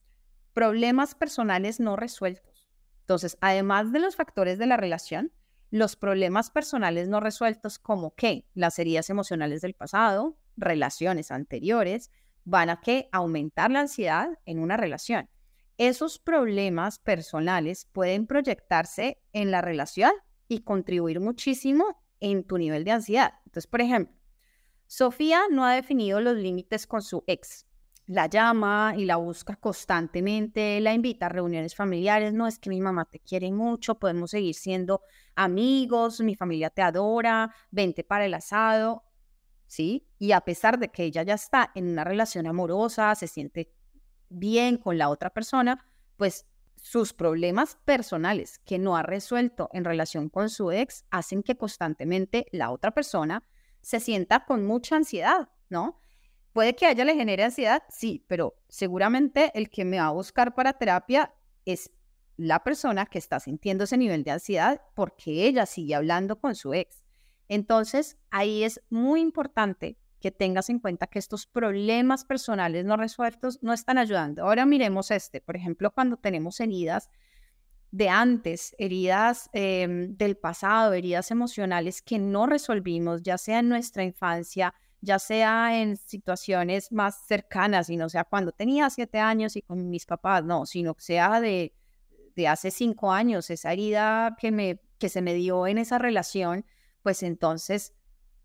[0.54, 2.70] problemas personales no resueltos.
[3.02, 5.34] Entonces, además de los factores de la relación,
[5.72, 12.12] los problemas personales no resueltos como que las heridas emocionales del pasado, relaciones anteriores
[12.44, 15.30] van a que aumentar la ansiedad en una relación.
[15.78, 20.12] Esos problemas personales pueden proyectarse en la relación
[20.48, 23.34] y contribuir muchísimo en tu nivel de ansiedad.
[23.46, 24.20] Entonces, por ejemplo,
[24.88, 27.68] Sofía no ha definido los límites con su ex.
[28.08, 32.34] La llama y la busca constantemente, la invita a reuniones familiares.
[32.34, 35.04] No es que mi mamá te quiere mucho, podemos seguir siendo
[35.36, 39.04] amigos, mi familia te adora, vente para el asado.
[39.70, 40.08] ¿Sí?
[40.18, 43.72] Y a pesar de que ella ya está en una relación amorosa, se siente
[44.28, 45.86] bien con la otra persona,
[46.18, 51.56] pues sus problemas personales que no ha resuelto en relación con su ex hacen que
[51.56, 53.44] constantemente la otra persona
[53.82, 56.00] se sienta con mucha ansiedad, ¿no?
[56.52, 60.12] Puede que a ella le genere ansiedad, sí, pero seguramente el que me va a
[60.12, 61.34] buscar para terapia
[61.66, 61.92] es
[62.38, 66.74] la persona que está sintiendo ese nivel de ansiedad porque ella sigue hablando con su
[66.74, 67.04] ex.
[67.50, 73.60] Entonces, ahí es muy importante que tengas en cuenta que estos problemas personales no resueltos
[73.62, 74.44] no están ayudando.
[74.44, 77.10] Ahora miremos este, por ejemplo, cuando tenemos heridas
[77.92, 84.04] de antes, heridas em, del pasado, heridas emocionales que no resolvimos, ya sea en nuestra
[84.04, 89.62] infancia, ya sea en situaciones más cercanas, y no sea cuando tenía siete años y
[89.62, 91.74] con mis papás, no, sino que sea de,
[92.36, 96.66] de hace cinco años, esa herida que, me, que se me dio en esa relación,
[97.10, 97.96] pues entonces,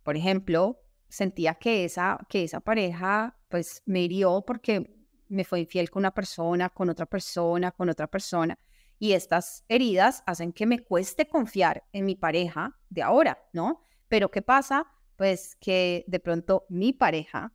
[0.04, 5.90] por ejemplo, sentía que esa, que esa pareja pues me hirió porque me fue infiel
[5.90, 8.58] con una persona, con otra persona, con otra persona.
[8.98, 13.82] Y estas heridas hacen que me cueste confiar en mi pareja de ahora, ¿no?
[14.08, 14.90] Pero ¿qué pasa?
[15.16, 17.52] pues que de pronto mi pareja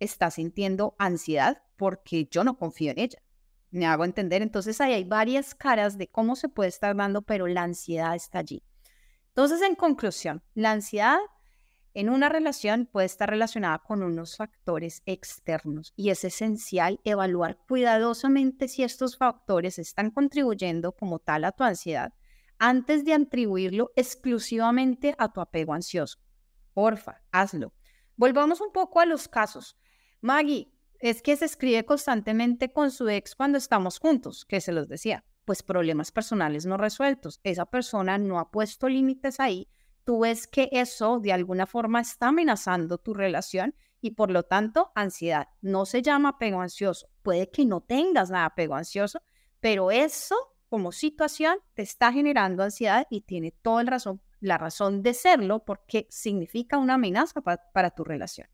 [0.00, 3.18] está sintiendo ansiedad porque yo no confío en ella.
[3.72, 4.40] Me hago entender.
[4.40, 8.38] Entonces ahí hay varias caras de cómo se puede estar dando, pero la ansiedad está
[8.38, 8.62] allí.
[9.36, 11.18] Entonces, en conclusión, la ansiedad
[11.92, 18.66] en una relación puede estar relacionada con unos factores externos y es esencial evaluar cuidadosamente
[18.66, 22.14] si estos factores están contribuyendo como tal a tu ansiedad
[22.58, 26.18] antes de atribuirlo exclusivamente a tu apego ansioso.
[26.72, 27.74] Porfa, hazlo.
[28.16, 29.76] Volvamos un poco a los casos.
[30.22, 34.88] Maggie, es que se escribe constantemente con su ex cuando estamos juntos, que se los
[34.88, 37.40] decía, pues problemas personales no resueltos.
[37.44, 39.68] Esa persona no ha puesto límites ahí.
[40.04, 44.92] Tú ves que eso de alguna forma está amenazando tu relación y por lo tanto
[44.94, 45.48] ansiedad.
[45.62, 47.08] No se llama apego ansioso.
[47.22, 49.22] Puede que no tengas nada apego ansioso,
[49.60, 50.36] pero eso
[50.68, 55.64] como situación te está generando ansiedad y tiene toda la razón, la razón de serlo
[55.64, 58.48] porque significa una amenaza para tu relación.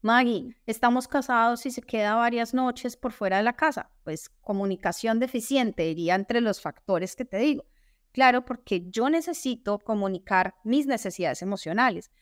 [0.00, 3.90] Maggie, estamos casados y se queda varias noches por fuera de la casa.
[4.04, 7.64] Pues comunicación deficiente iría entre los factores que te digo.
[8.12, 12.12] Claro, porque yo necesito comunicar mis necesidades emocionales.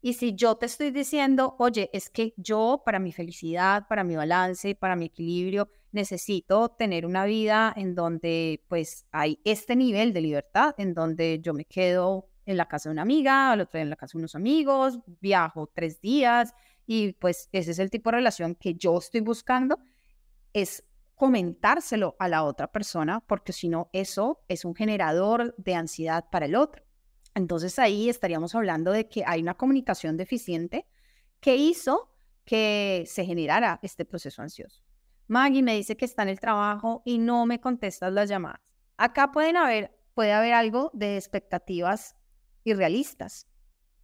[0.00, 4.16] Y si yo te estoy diciendo, oye, es que yo para mi felicidad, para mi
[4.16, 10.22] balance, para mi equilibrio, necesito tener una vida en donde pues hay este nivel de
[10.22, 13.84] libertad, en donde yo me quedo en la casa de una amiga, al otro día
[13.84, 16.52] en la casa de unos amigos, viajo tres días
[16.94, 19.78] y pues ese es el tipo de relación que yo estoy buscando,
[20.52, 26.26] es comentárselo a la otra persona, porque si no, eso es un generador de ansiedad
[26.30, 26.84] para el otro.
[27.34, 30.86] Entonces ahí estaríamos hablando de que hay una comunicación deficiente
[31.40, 32.12] que hizo
[32.44, 34.82] que se generara este proceso ansioso.
[35.28, 38.60] Maggie me dice que está en el trabajo y no me contestas las llamadas.
[38.98, 42.16] Acá pueden haber, puede haber algo de expectativas
[42.64, 43.46] irrealistas.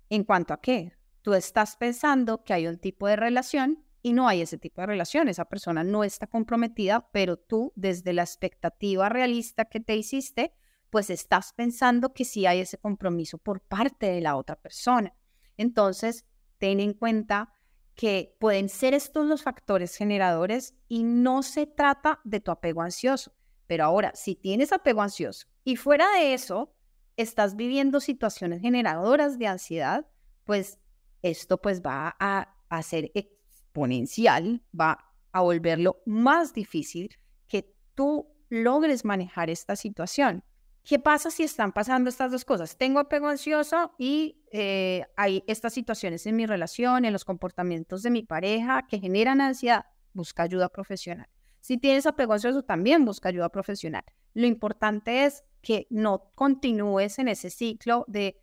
[0.09, 0.98] ¿En cuanto a qué?
[1.29, 4.87] Tú estás pensando que hay un tipo de relación y no hay ese tipo de
[4.87, 5.29] relación.
[5.29, 10.55] Esa persona no está comprometida, pero tú desde la expectativa realista que te hiciste,
[10.89, 15.15] pues estás pensando que sí hay ese compromiso por parte de la otra persona.
[15.59, 16.25] Entonces,
[16.57, 17.53] ten en cuenta
[17.95, 23.35] que pueden ser estos los factores generadores y no se trata de tu apego ansioso.
[23.67, 26.75] Pero ahora, si tienes apego ansioso y fuera de eso,
[27.19, 30.07] estás viviendo situaciones generadoras de ansiedad,
[30.45, 30.79] pues
[31.23, 39.05] esto pues va a, a ser exponencial, va a volverlo más difícil que tú logres
[39.05, 40.45] manejar esta situación.
[40.89, 42.79] ¿Qué pasa si están pasando estas dos cosas?
[42.79, 48.11] Tengo apego ansioso y eh, hay estas situaciones en mi relación, en los comportamientos de
[48.11, 49.85] mi pareja que generan ansiedad.
[50.15, 51.29] Busca ayuda profesional.
[51.61, 54.05] Si tienes apego ansioso, también busca ayuda profesional.
[54.33, 58.41] Lo importante es que no continúes en ese ciclo de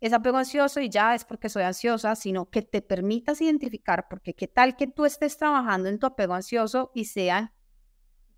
[0.00, 4.34] es apego ansioso y ya es porque soy ansiosa, sino que te permitas identificar, porque
[4.34, 7.52] qué tal que tú estés trabajando en tu apego ansioso y sean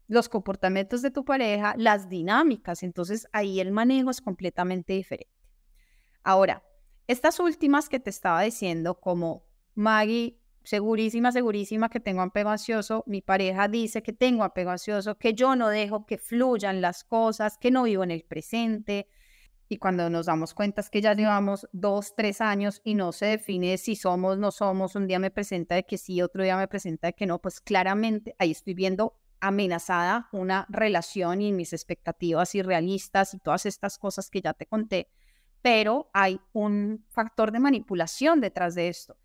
[0.06, 2.82] los comportamientos de tu pareja, las dinámicas.
[2.82, 5.32] Entonces ahí el manejo es completamente diferente.
[6.22, 6.64] Ahora,
[7.06, 9.44] estas últimas que te estaba diciendo, como
[9.74, 15.34] Maggie, segurísima, segurísima que tengo apego ansioso, mi pareja dice que tengo apego ansioso, que
[15.34, 19.08] yo no dejo que fluyan las cosas, que no vivo en el presente.
[19.70, 23.26] Y cuando nos damos cuenta es que ya llevamos dos, tres años y no se
[23.26, 26.68] define si somos, no somos, un día me presenta de que sí, otro día me
[26.68, 32.54] presenta de que no, pues claramente ahí estoy viendo amenazada una relación y mis expectativas
[32.54, 35.10] irrealistas y todas estas cosas que ya te conté,
[35.60, 39.16] pero hay un factor de manipulación detrás de esto.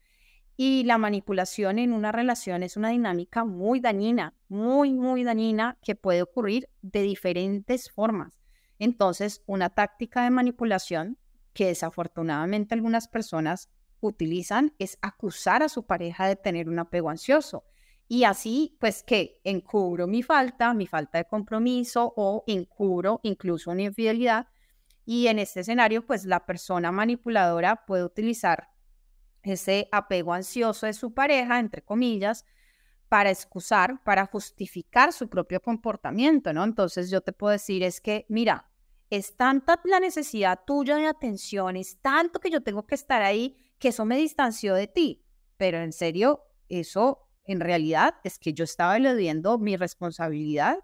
[0.55, 5.95] Y la manipulación en una relación es una dinámica muy dañina, muy, muy dañina que
[5.95, 8.42] puede ocurrir de diferentes formas.
[8.83, 11.17] Entonces, una táctica de manipulación
[11.53, 13.69] que desafortunadamente algunas personas
[14.01, 17.63] utilizan es acusar a su pareja de tener un apego ansioso
[18.07, 23.83] y así, pues que encubro mi falta, mi falta de compromiso o encubro incluso una
[23.83, 24.47] infidelidad.
[25.05, 28.69] Y en este escenario, pues la persona manipuladora puede utilizar
[29.41, 32.45] ese apego ansioso de su pareja, entre comillas,
[33.09, 36.63] para excusar, para justificar su propio comportamiento, ¿no?
[36.63, 38.69] Entonces yo te puedo decir es que, mira,
[39.17, 43.55] es tanta la necesidad tuya de atención, es tanto que yo tengo que estar ahí,
[43.77, 45.23] que eso me distanció de ti,
[45.55, 50.79] pero en serio, eso en realidad es que yo estaba eludiendo mi responsabilidad,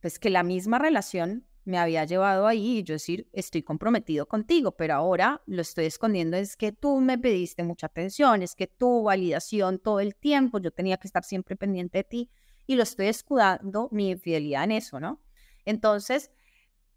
[0.00, 4.72] pues que la misma relación me había llevado ahí y yo decir, estoy comprometido contigo,
[4.72, 9.02] pero ahora lo estoy escondiendo, es que tú me pediste mucha atención, es que tu
[9.02, 12.30] validación todo el tiempo, yo tenía que estar siempre pendiente de ti
[12.66, 15.22] y lo estoy escudando mi infidelidad en eso, ¿no?
[15.66, 16.30] Entonces,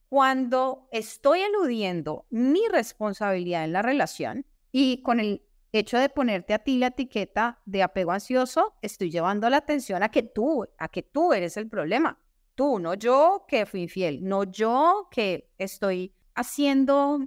[0.09, 6.59] cuando estoy eludiendo mi responsabilidad en la relación y con el hecho de ponerte a
[6.59, 11.03] ti la etiqueta de apego ansioso, estoy llevando la atención a que tú, a que
[11.03, 12.19] tú eres el problema.
[12.55, 17.19] Tú, no yo que fui infiel, no yo que estoy haciendo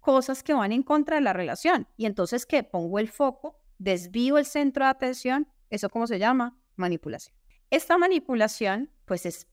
[0.00, 1.86] cosas que van en contra de la relación.
[1.96, 6.58] Y entonces que pongo el foco, desvío el centro de atención, eso cómo se llama?
[6.76, 7.36] Manipulación.
[7.70, 9.46] Esta manipulación, pues es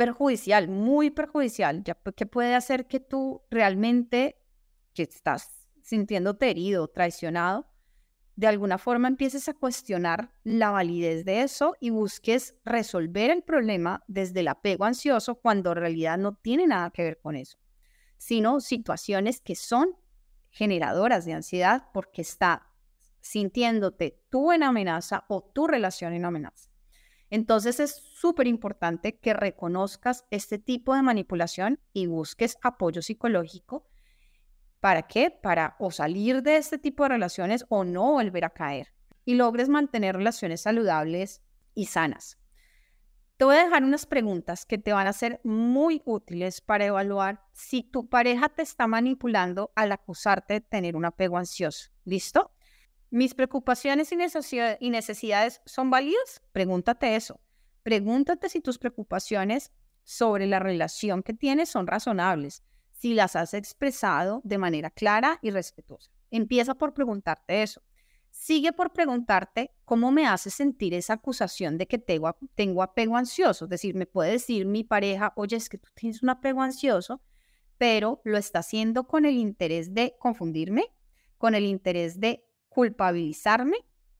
[0.00, 4.40] perjudicial, muy perjudicial, ya que puede hacer que tú realmente,
[4.94, 7.68] que estás sintiéndote herido, traicionado,
[8.34, 14.02] de alguna forma empieces a cuestionar la validez de eso y busques resolver el problema
[14.08, 17.58] desde el apego ansioso cuando en realidad no tiene nada que ver con eso,
[18.16, 19.98] sino situaciones que son
[20.48, 22.72] generadoras de ansiedad porque está
[23.20, 26.69] sintiéndote tú en amenaza o tu relación en amenaza.
[27.30, 33.86] Entonces es súper importante que reconozcas este tipo de manipulación y busques apoyo psicológico
[34.80, 35.30] ¿Para qué?
[35.30, 38.94] Para o salir de este tipo de relaciones o no volver a caer
[39.26, 41.42] y logres mantener relaciones saludables
[41.74, 42.38] y sanas.
[43.36, 47.42] Te voy a dejar unas preguntas que te van a ser muy útiles para evaluar
[47.52, 51.90] si tu pareja te está manipulando al acusarte de tener un apego ansioso.
[52.04, 52.52] ¿Listo?
[53.10, 56.42] ¿Mis preocupaciones y necesidades son válidas?
[56.52, 57.40] Pregúntate eso.
[57.82, 59.72] Pregúntate si tus preocupaciones
[60.04, 62.62] sobre la relación que tienes son razonables
[63.00, 66.10] si las has expresado de manera clara y respetuosa.
[66.30, 67.82] Empieza por preguntarte eso.
[68.30, 73.64] Sigue por preguntarte cómo me hace sentir esa acusación de que tengo, apego ansioso.
[73.64, 77.22] Es decir, me puede decir mi pareja, oye, es que tú tienes un apego ansioso,
[77.78, 80.84] pero lo está haciendo con el interés de confundirme,
[81.38, 83.76] con el interés de culpabilizarme,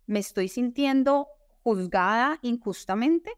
[0.06, 1.28] me estoy sintiendo
[1.62, 3.32] juzgada injustamente.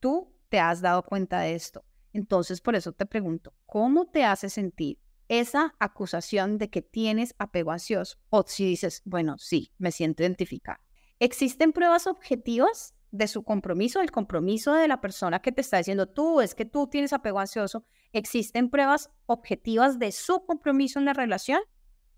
[0.00, 1.84] Tú te has dado cuenta de esto.
[2.12, 4.98] Entonces, por eso te pregunto, ¿cómo te hace sentir
[5.28, 8.18] esa acusación de que tienes apego ansioso?
[8.30, 10.80] O si dices, bueno, sí, me siento identificada.
[11.18, 16.08] ¿Existen pruebas objetivas de su compromiso, el compromiso de la persona que te está diciendo,
[16.08, 17.84] tú, es que tú tienes apego ansioso?
[18.12, 21.60] ¿Existen pruebas objetivas de su compromiso en la relación?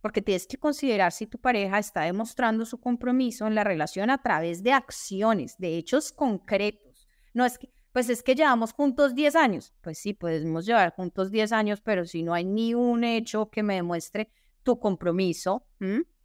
[0.00, 4.22] Porque tienes que considerar si tu pareja está demostrando su compromiso en la relación a
[4.22, 7.08] través de acciones, de hechos concretos.
[7.34, 9.74] No es que, pues es que llevamos juntos 10 años.
[9.80, 13.62] Pues sí, podemos llevar juntos 10 años, pero si no hay ni un hecho que
[13.62, 14.30] me demuestre
[14.62, 15.66] tu compromiso,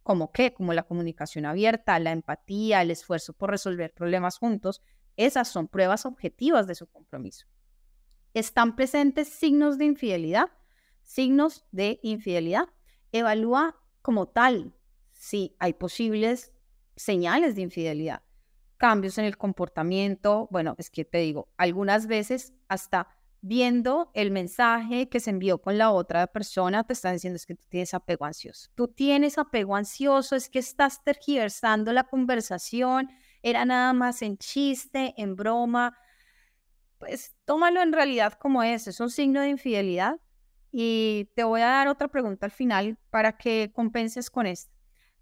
[0.02, 4.82] como qué, como la comunicación abierta, la empatía, el esfuerzo por resolver problemas juntos,
[5.16, 7.46] esas son pruebas objetivas de su compromiso.
[8.34, 10.50] ¿Están presentes signos de infidelidad?
[11.02, 12.68] Signos de infidelidad.
[13.12, 14.74] Evalúa como tal
[15.12, 16.52] si hay posibles
[16.96, 18.22] señales de infidelidad
[18.82, 20.48] cambios en el comportamiento.
[20.50, 23.06] Bueno, es que te digo, algunas veces hasta
[23.40, 27.54] viendo el mensaje que se envió con la otra persona, te están diciendo es que
[27.54, 28.70] tú tienes apego ansioso.
[28.74, 33.08] Tú tienes apego ansioso, es que estás tergiversando la conversación,
[33.40, 35.96] era nada más en chiste, en broma.
[36.98, 40.18] Pues tómalo en realidad como es, es un signo de infidelidad.
[40.72, 44.72] Y te voy a dar otra pregunta al final para que compenses con esto.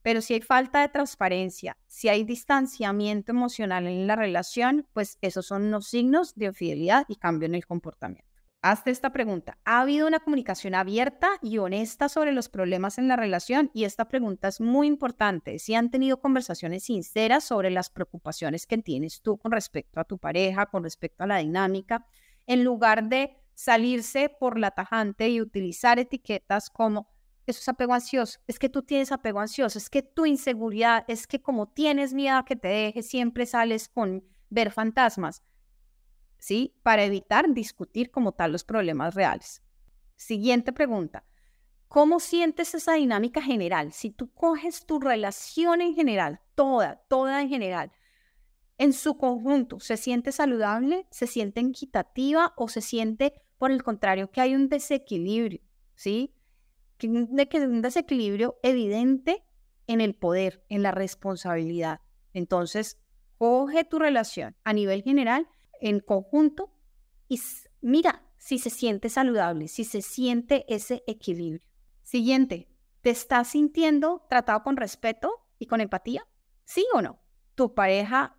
[0.03, 5.47] Pero si hay falta de transparencia, si hay distanciamiento emocional en la relación, pues esos
[5.47, 8.31] son los signos de infidelidad y cambio en el comportamiento.
[8.63, 9.59] Hazte esta pregunta.
[9.65, 13.71] ¿Ha habido una comunicación abierta y honesta sobre los problemas en la relación?
[13.73, 15.59] Y esta pregunta es muy importante.
[15.59, 20.19] Si han tenido conversaciones sinceras sobre las preocupaciones que tienes tú con respecto a tu
[20.19, 22.07] pareja, con respecto a la dinámica,
[22.47, 27.11] en lugar de salirse por la tajante y utilizar etiquetas como
[27.47, 31.27] eso es apego ansioso, es que tú tienes apego ansioso, es que tu inseguridad, es
[31.27, 35.43] que como tienes miedo a que te deje, siempre sales con ver fantasmas,
[36.39, 36.75] ¿sí?
[36.83, 39.63] Para evitar discutir como tal los problemas reales.
[40.17, 41.25] Siguiente pregunta.
[41.89, 43.93] ¿Cómo sientes esa dinámica general?
[43.93, 47.93] Si tú coges tu relación en general, toda, toda en general,
[48.79, 51.07] en su conjunto, ¿se siente saludable?
[51.11, 55.61] ¿Se siente equitativa o se siente, por el contrario, que hay un desequilibrio?
[55.95, 56.35] ¿Sí?
[56.99, 59.45] de que un desequilibrio evidente
[59.87, 62.01] en el poder, en la responsabilidad.
[62.33, 62.99] Entonces,
[63.37, 65.47] coge tu relación a nivel general,
[65.81, 66.73] en conjunto,
[67.29, 67.39] y
[67.83, 71.63] mira si se siente saludable, si se siente ese equilibrio.
[72.03, 72.69] Siguiente,
[73.03, 76.27] ¿te estás sintiendo tratado con respeto y con empatía?
[76.65, 77.21] ¿Sí o no?
[77.55, 78.39] Tu pareja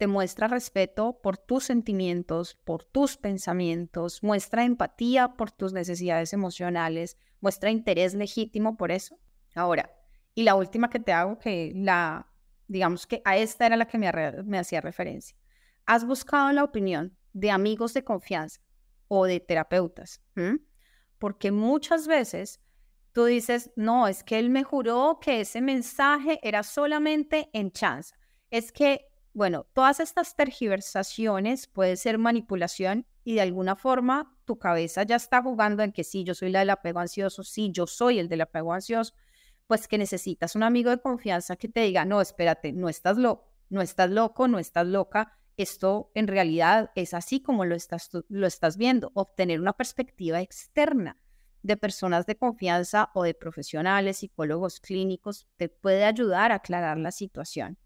[0.00, 7.18] te muestra respeto por tus sentimientos, por tus pensamientos, muestra empatía por tus necesidades emocionales,
[7.42, 9.18] muestra interés legítimo por eso.
[9.54, 9.94] Ahora,
[10.34, 12.32] y la última que te hago, que la,
[12.66, 15.36] digamos que a esta era la que me, hacía referencia.
[15.84, 18.62] ¿Has buscado la opinión de amigos de confianza
[19.06, 20.22] o de terapeutas?
[21.18, 22.58] porque muchas veces
[23.12, 28.14] Tú dices, no, es que él me juró que ese mensaje era solamente en chance.
[28.50, 35.02] Es que, bueno, todas estas tergiversaciones puede ser manipulación y de alguna forma tu cabeza
[35.04, 38.18] ya está jugando en que sí, yo soy la del apego ansioso, sí, yo soy
[38.18, 39.14] el del apego ansioso,
[39.66, 43.52] pues que necesitas un amigo de confianza que te diga, no, espérate, no estás loco,
[43.68, 48.46] no estás loco, no estás loca, esto en realidad es así como lo estás, lo
[48.46, 51.22] estás viendo, obtener una perspectiva externa
[51.62, 57.12] de personas de confianza o de profesionales, psicólogos clínicos, te puede ayudar a aclarar la
[57.12, 57.78] situación.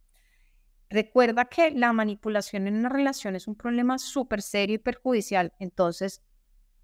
[0.91, 6.23] Recuerda que la manipulación en una relación es un problema súper serio y perjudicial, entonces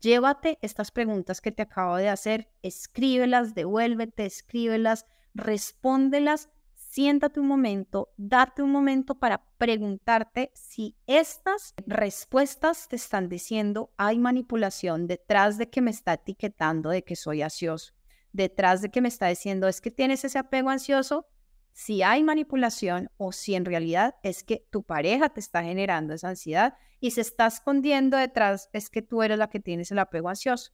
[0.00, 6.48] llévate estas preguntas que te acabo de hacer, escríbelas, devuélvete, escríbelas, respóndelas
[6.90, 14.18] siéntate un momento, date un momento para preguntarte si estas respuestas te están diciendo hay
[14.18, 17.92] manipulación detrás de que me está etiquetando de que soy ansioso,
[18.32, 21.26] detrás de que me está diciendo es que tienes ese apego ansioso,
[21.72, 26.28] si hay manipulación o si en realidad es que tu pareja te está generando esa
[26.28, 30.28] ansiedad y se está escondiendo detrás es que tú eres la que tienes el apego
[30.28, 30.72] ansioso.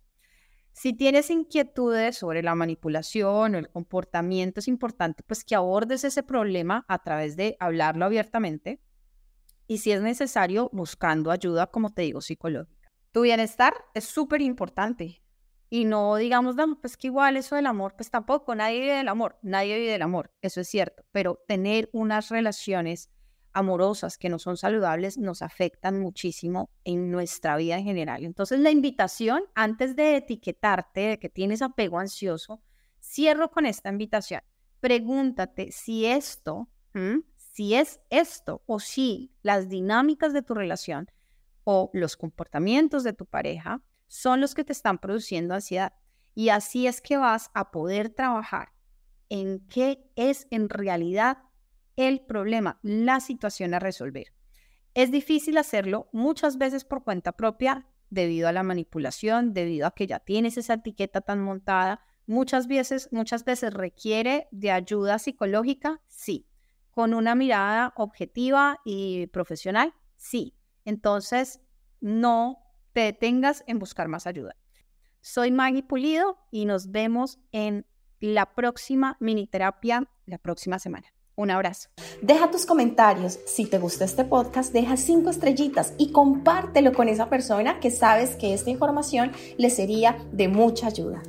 [0.72, 6.22] Si tienes inquietudes sobre la manipulación o el comportamiento, es importante pues que abordes ese
[6.22, 8.80] problema a través de hablarlo abiertamente
[9.66, 12.90] y si es necesario buscando ayuda, como te digo, psicológica.
[13.12, 15.22] Tu bienestar es súper importante
[15.68, 19.08] y no digamos, no, pues que igual eso del amor, pues tampoco, nadie vive del
[19.08, 23.10] amor, nadie vive del amor, eso es cierto, pero tener unas relaciones
[23.52, 28.22] amorosas que no son saludables nos afectan muchísimo en nuestra vida en general.
[28.24, 32.60] Entonces la invitación, antes de etiquetarte de que tienes apego ansioso,
[33.00, 34.42] cierro con esta invitación.
[34.80, 36.68] Pregúntate si esto,
[37.36, 41.10] si es esto o si las dinámicas de tu relación
[41.64, 45.92] o los comportamientos de tu pareja son los que te están produciendo ansiedad.
[46.34, 48.72] Y así es que vas a poder trabajar
[49.28, 51.38] en qué es en realidad
[51.96, 54.32] el problema, la situación a resolver.
[54.94, 60.06] Es difícil hacerlo muchas veces por cuenta propia debido a la manipulación, debido a que
[60.06, 62.00] ya tienes esa etiqueta tan montada.
[62.26, 66.46] Muchas veces, muchas veces requiere de ayuda psicológica, sí.
[66.90, 70.54] Con una mirada objetiva y profesional, sí.
[70.84, 71.60] Entonces,
[72.00, 72.65] no
[72.96, 74.56] te detengas en buscar más ayuda.
[75.20, 77.84] Soy Maggie Pulido y nos vemos en
[78.20, 81.06] la próxima mini terapia la próxima semana.
[81.34, 81.90] Un abrazo.
[82.22, 83.38] Deja tus comentarios.
[83.44, 88.34] Si te gusta este podcast, deja cinco estrellitas y compártelo con esa persona que sabes
[88.34, 91.20] que esta información le sería de mucha ayuda.